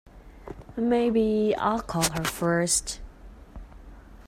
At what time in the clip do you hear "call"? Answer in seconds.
1.79-2.09